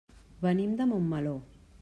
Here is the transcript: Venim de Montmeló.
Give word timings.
Venim 0.45 0.73
de 0.81 0.89
Montmeló. 0.95 1.37